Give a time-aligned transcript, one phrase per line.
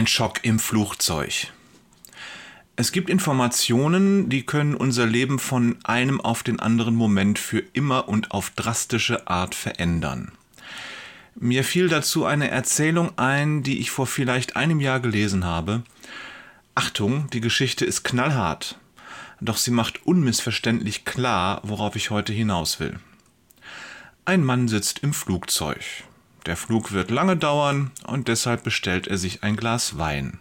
[0.00, 1.48] Ein Schock im Flugzeug.
[2.74, 8.08] Es gibt Informationen, die können unser Leben von einem auf den anderen Moment für immer
[8.08, 10.32] und auf drastische Art verändern.
[11.34, 15.82] Mir fiel dazu eine Erzählung ein, die ich vor vielleicht einem Jahr gelesen habe.
[16.74, 18.78] Achtung, die Geschichte ist knallhart,
[19.42, 22.98] doch sie macht unmissverständlich klar, worauf ich heute hinaus will.
[24.24, 25.84] Ein Mann sitzt im Flugzeug.
[26.46, 30.38] Der Flug wird lange dauern und deshalb bestellt er sich ein Glas Wein.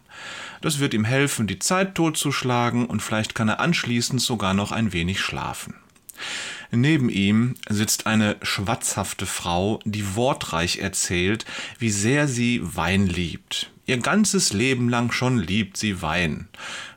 [0.61, 4.93] Das wird ihm helfen, die Zeit totzuschlagen und vielleicht kann er anschließend sogar noch ein
[4.93, 5.75] wenig schlafen.
[6.71, 11.45] Neben ihm sitzt eine schwatzhafte Frau, die wortreich erzählt,
[11.79, 13.71] wie sehr sie Wein liebt.
[13.85, 16.47] Ihr ganzes Leben lang schon liebt sie Wein.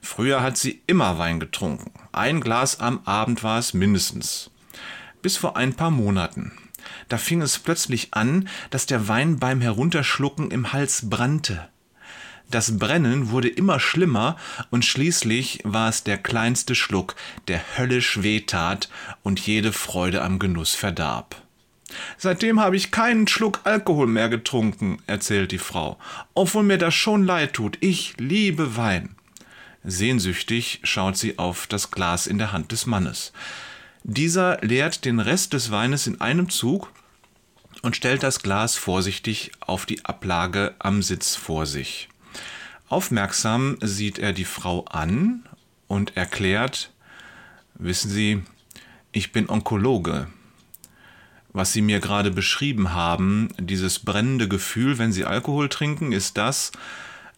[0.03, 1.91] Früher hat sie immer Wein getrunken.
[2.13, 4.51] Ein Glas am Abend war es mindestens.
[5.23, 6.53] Bis vor ein paar Monaten.
[7.09, 11.69] Da fing es plötzlich an, dass der Wein beim Herunterschlucken im Hals brannte.
[12.51, 14.37] Das Brennen wurde immer schlimmer
[14.71, 17.17] und schließlich war es der kleinste Schluck,
[17.49, 18.91] der höllisch wehtat
[19.23, 21.41] und jede Freude am Genuss verdarb.
[22.19, 25.99] Seitdem habe ich keinen Schluck Alkohol mehr getrunken, erzählt die Frau,
[26.35, 27.79] obwohl mir das schon leid tut.
[27.81, 29.17] Ich liebe Wein.
[29.85, 33.33] Sehnsüchtig schaut sie auf das Glas in der Hand des Mannes.
[34.05, 36.91] Dieser leert den Rest des Weines in einem Zug
[37.83, 42.09] und stellt das Glas vorsichtig auf die Ablage am Sitz vor sich.
[42.89, 45.45] Aufmerksam sieht er die Frau an
[45.87, 46.93] und erklärt,
[47.75, 48.43] wissen Sie,
[49.13, 50.27] ich bin Onkologe.
[51.53, 56.73] Was Sie mir gerade beschrieben haben, dieses brennende Gefühl, wenn Sie Alkohol trinken, ist das,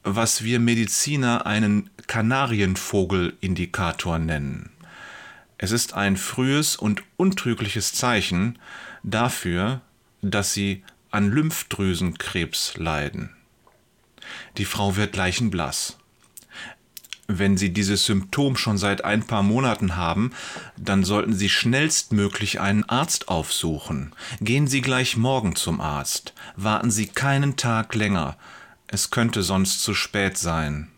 [0.02, 4.73] was wir Mediziner einen Kanarienvogelindikator nennen.
[5.58, 8.58] Es ist ein frühes und untrügliches Zeichen
[9.02, 9.80] dafür,
[10.20, 13.30] dass Sie an Lymphdrüsenkrebs leiden.
[14.56, 15.98] Die Frau wird leichenblass.
[17.27, 20.32] Wenn Sie dieses Symptom schon seit ein paar Monaten haben,
[20.76, 24.12] dann sollten Sie schnellstmöglich einen Arzt aufsuchen.
[24.41, 26.34] Gehen Sie gleich morgen zum Arzt.
[26.56, 28.36] Warten Sie keinen Tag länger.
[28.88, 30.91] Es könnte sonst zu spät sein.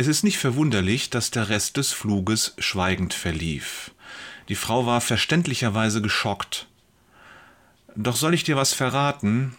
[0.00, 3.90] Es ist nicht verwunderlich, dass der Rest des Fluges schweigend verlief.
[4.48, 6.68] Die Frau war verständlicherweise geschockt.
[7.96, 9.58] Doch soll ich dir was verraten?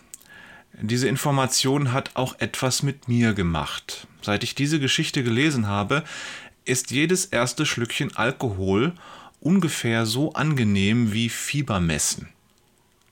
[0.74, 4.07] Diese Information hat auch etwas mit mir gemacht.
[4.24, 6.03] Seit ich diese Geschichte gelesen habe,
[6.66, 8.94] ist jedes erste Schlückchen Alkohol
[9.41, 12.29] ungefähr so angenehm wie Fiebermessen.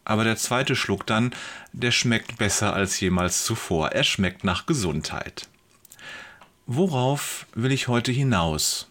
[0.04, 1.36] Aber der zweite Schluck dann,
[1.74, 3.90] der schmeckt besser als jemals zuvor.
[3.90, 5.48] Er schmeckt nach Gesundheit.
[6.72, 8.88] Worauf will ich heute hinaus?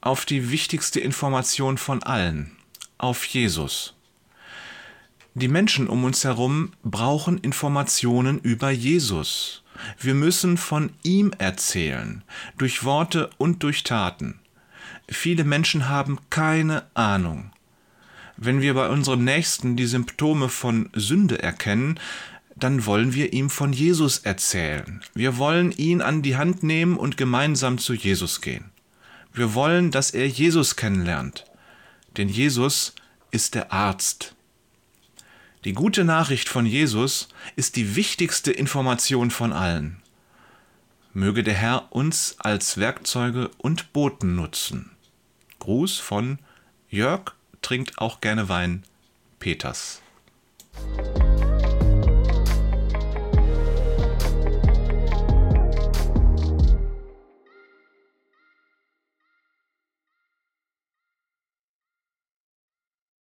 [0.00, 2.56] Auf die wichtigste Information von allen,
[2.98, 3.94] auf Jesus.
[5.34, 9.62] Die Menschen um uns herum brauchen Informationen über Jesus.
[10.00, 12.24] Wir müssen von ihm erzählen,
[12.58, 14.40] durch Worte und durch Taten.
[15.08, 17.52] Viele Menschen haben keine Ahnung.
[18.36, 22.00] Wenn wir bei unserem Nächsten die Symptome von Sünde erkennen,
[22.56, 25.02] dann wollen wir ihm von Jesus erzählen.
[25.14, 28.70] Wir wollen ihn an die Hand nehmen und gemeinsam zu Jesus gehen.
[29.32, 31.44] Wir wollen, dass er Jesus kennenlernt.
[32.16, 32.94] Denn Jesus
[33.30, 34.34] ist der Arzt.
[35.64, 40.00] Die gute Nachricht von Jesus ist die wichtigste Information von allen.
[41.12, 44.90] Möge der Herr uns als Werkzeuge und Boten nutzen.
[45.58, 46.38] Gruß von
[46.88, 48.84] Jörg trinkt auch gerne Wein,
[49.38, 50.00] Peters.